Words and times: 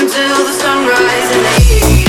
until 0.00 0.44
the 0.44 0.52
sunrise 0.52 2.07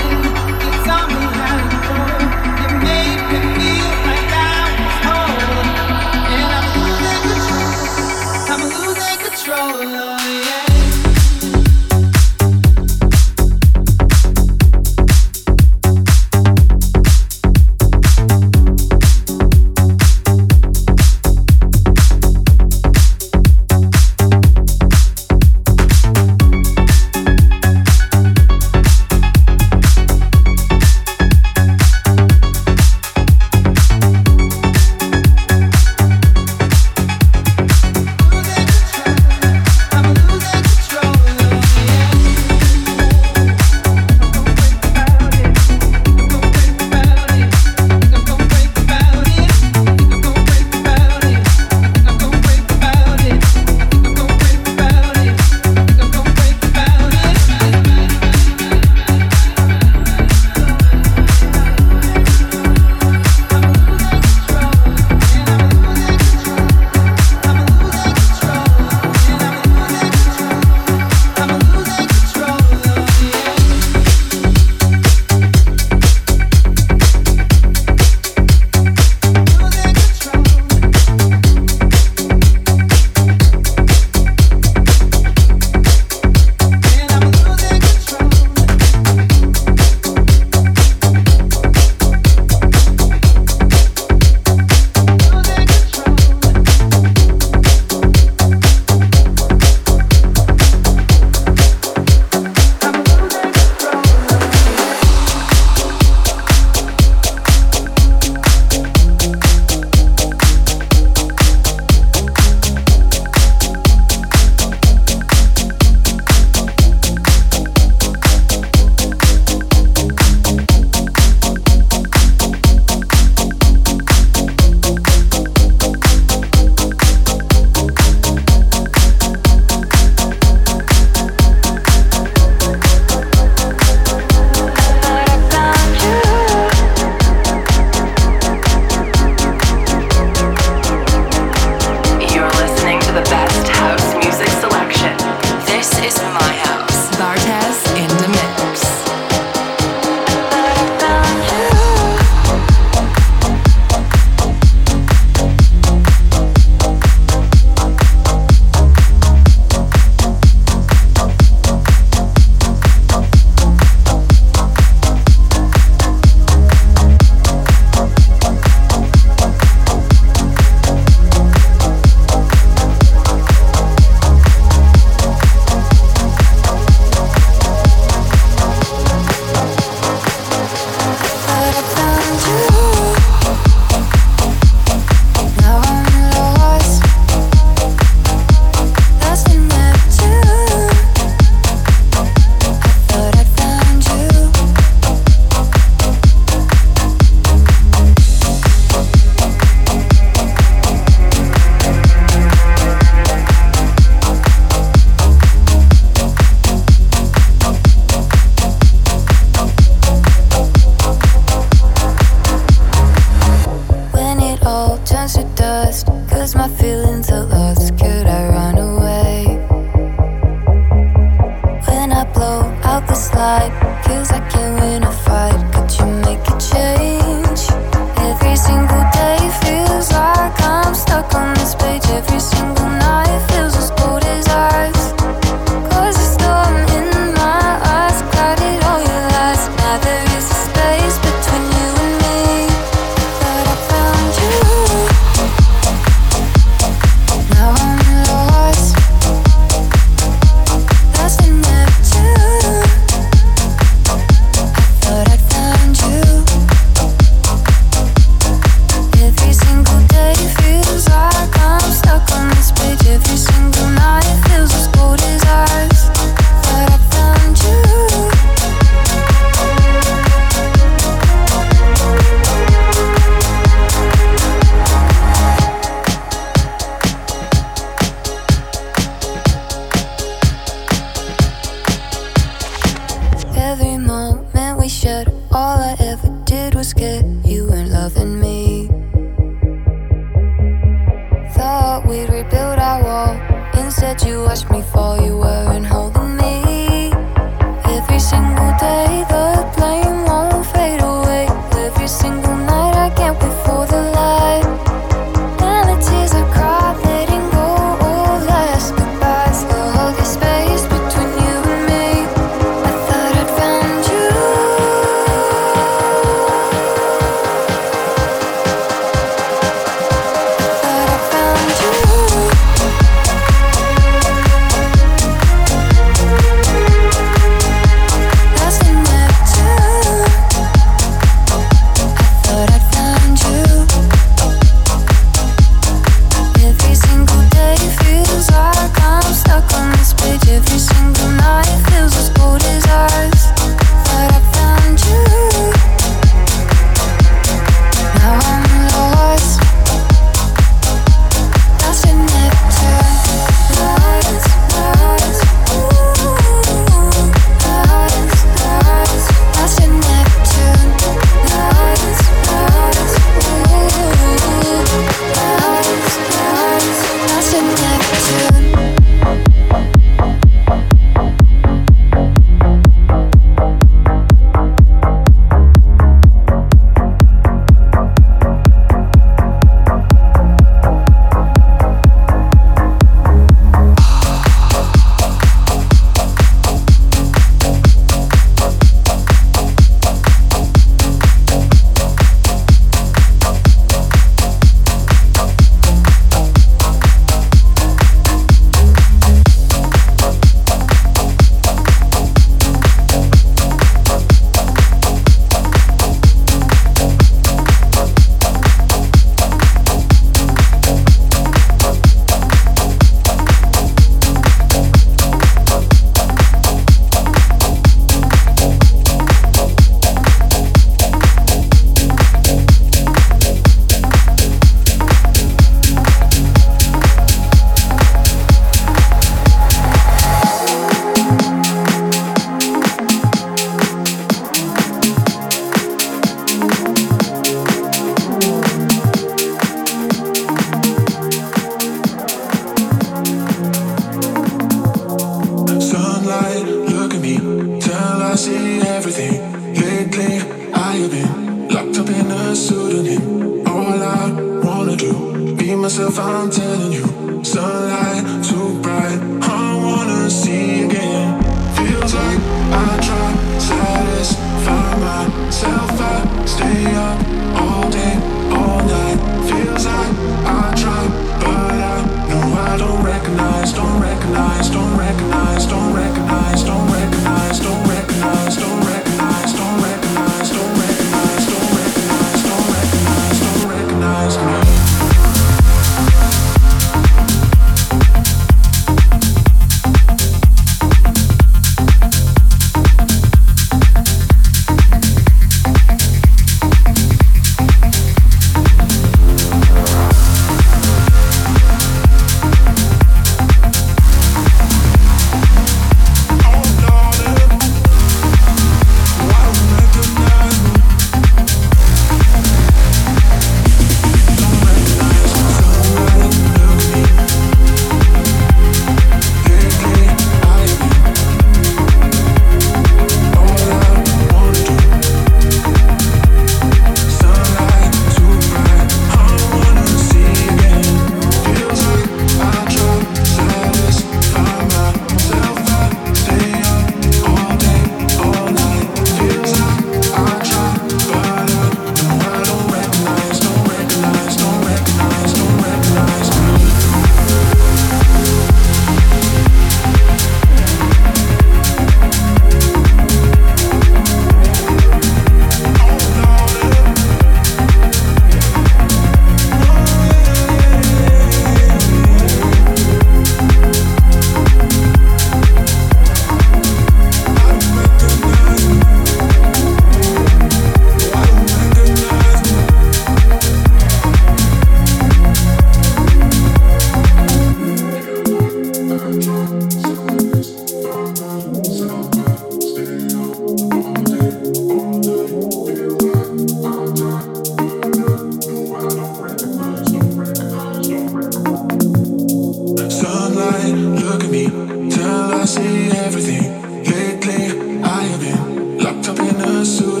with 599.61 600.00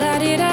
da 0.00 0.18
da 0.18 0.36
da 0.36 0.47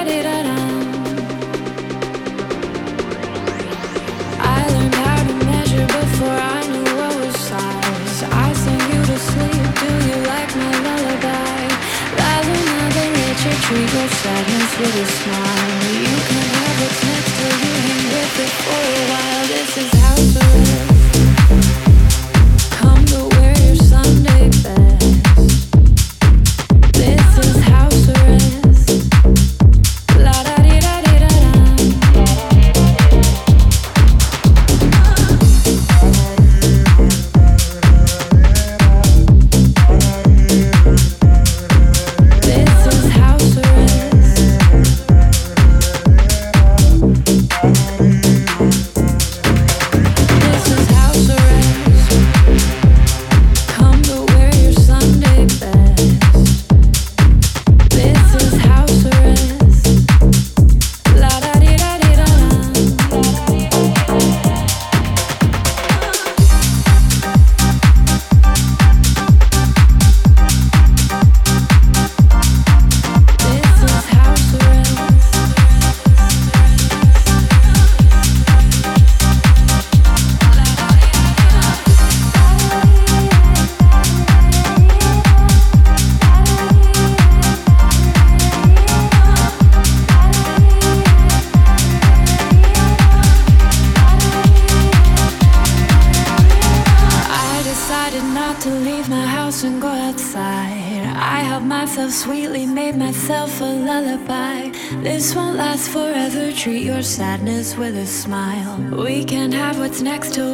Is 107.48 107.78
with 107.78 107.96
a 107.96 108.08
smile. 108.08 108.76
We 109.06 109.24
can 109.24 109.52
have 109.52 109.78
what's 109.78 110.02
next 110.02 110.34
to 110.34 110.45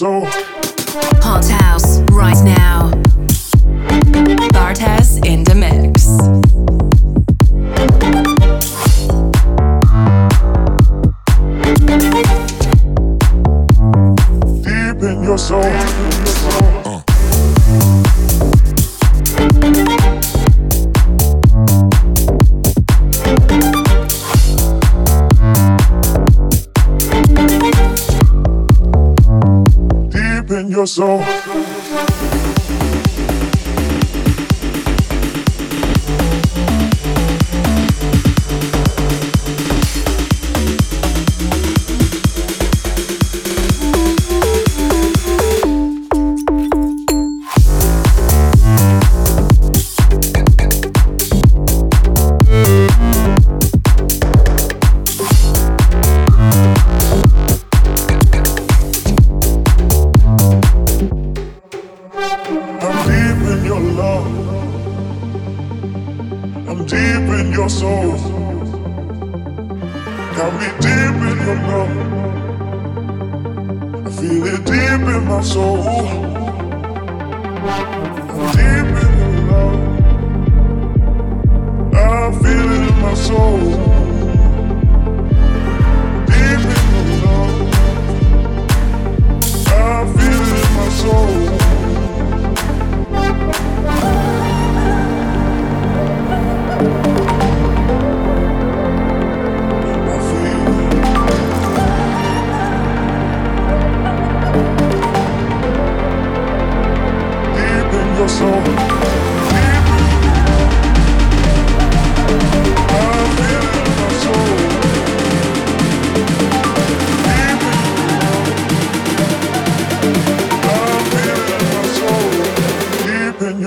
so 0.00 0.39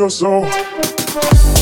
your 0.04 0.10
soul. 0.10 1.53